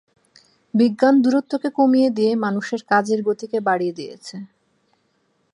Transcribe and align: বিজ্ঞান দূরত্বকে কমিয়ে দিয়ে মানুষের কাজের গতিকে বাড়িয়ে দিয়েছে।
বিজ্ঞান 0.73 1.15
দূরত্বকে 1.23 1.69
কমিয়ে 1.79 2.09
দিয়ে 2.17 2.31
মানুষের 2.35 2.81
কাজের 2.91 3.19
গতিকে 3.27 3.57
বাড়িয়ে 3.67 3.93
দিয়েছে। 3.93 4.35